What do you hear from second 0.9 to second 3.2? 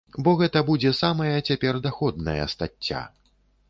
самая цяпер даходная стацця.